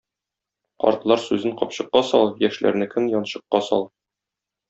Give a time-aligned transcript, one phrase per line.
[0.83, 3.87] Картлар сүзен капчыкка сал, яшьләрнекен янчыкка сал.